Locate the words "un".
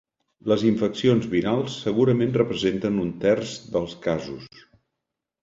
3.05-3.13